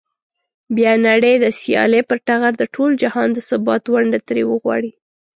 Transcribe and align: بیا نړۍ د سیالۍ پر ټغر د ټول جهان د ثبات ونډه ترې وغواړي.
بیا 0.75 0.93
نړۍ 1.07 1.35
د 1.39 1.45
سیالۍ 1.59 2.01
پر 2.09 2.17
ټغر 2.27 2.53
د 2.57 2.63
ټول 2.75 2.91
جهان 3.01 3.27
د 3.33 3.37
ثبات 3.49 3.83
ونډه 3.93 4.19
ترې 4.27 4.43
وغواړي. 4.47 4.91